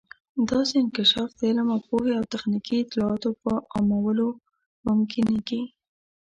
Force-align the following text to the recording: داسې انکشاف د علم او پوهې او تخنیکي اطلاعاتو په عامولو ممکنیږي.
داسې 0.49 0.73
انکشاف 0.83 1.29
د 1.37 1.39
علم 1.49 1.67
او 1.75 1.79
پوهې 1.87 2.13
او 2.19 2.23
تخنیکي 2.33 2.75
اطلاعاتو 2.79 3.29
په 3.43 3.51
عامولو 3.75 4.27
ممکنیږي. 4.87 5.61